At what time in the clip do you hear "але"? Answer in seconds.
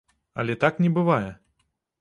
0.43-0.55